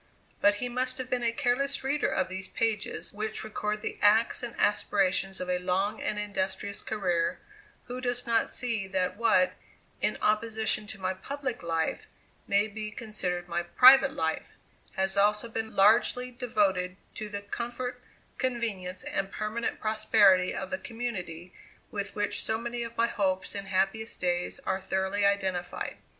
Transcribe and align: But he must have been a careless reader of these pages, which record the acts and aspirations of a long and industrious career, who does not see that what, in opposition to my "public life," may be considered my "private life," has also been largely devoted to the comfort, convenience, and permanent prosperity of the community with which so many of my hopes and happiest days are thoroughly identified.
But 0.41 0.55
he 0.55 0.67
must 0.67 0.97
have 0.97 1.11
been 1.11 1.21
a 1.21 1.31
careless 1.31 1.83
reader 1.83 2.09
of 2.11 2.27
these 2.27 2.47
pages, 2.47 3.13
which 3.13 3.43
record 3.43 3.83
the 3.83 3.99
acts 4.01 4.41
and 4.41 4.55
aspirations 4.59 5.39
of 5.39 5.47
a 5.47 5.59
long 5.59 6.01
and 6.01 6.17
industrious 6.17 6.81
career, 6.81 7.37
who 7.85 8.01
does 8.01 8.25
not 8.25 8.49
see 8.49 8.87
that 8.87 9.15
what, 9.15 9.53
in 10.01 10.17
opposition 10.19 10.87
to 10.87 10.99
my 10.99 11.13
"public 11.13 11.61
life," 11.61 12.07
may 12.47 12.67
be 12.67 12.89
considered 12.89 13.47
my 13.47 13.61
"private 13.61 14.11
life," 14.13 14.55
has 14.93 15.15
also 15.17 15.47
been 15.47 15.75
largely 15.75 16.31
devoted 16.31 16.97
to 17.13 17.29
the 17.29 17.41
comfort, 17.43 18.01
convenience, 18.39 19.03
and 19.03 19.31
permanent 19.31 19.79
prosperity 19.79 20.51
of 20.51 20.71
the 20.71 20.79
community 20.79 21.53
with 21.91 22.15
which 22.15 22.41
so 22.41 22.57
many 22.57 22.81
of 22.81 22.97
my 22.97 23.05
hopes 23.05 23.53
and 23.53 23.67
happiest 23.67 24.19
days 24.19 24.59
are 24.61 24.81
thoroughly 24.81 25.23
identified. 25.27 25.97